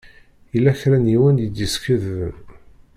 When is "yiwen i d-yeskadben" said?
1.11-2.33